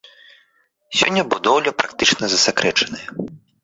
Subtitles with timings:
[1.03, 3.07] Сёння будоўля практычна засакрэчаная.